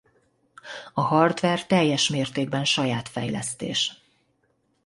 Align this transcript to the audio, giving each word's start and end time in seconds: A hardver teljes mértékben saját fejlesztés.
A 0.93 1.01
hardver 1.01 1.65
teljes 1.67 2.09
mértékben 2.09 2.65
saját 2.65 3.09
fejlesztés. 3.09 4.01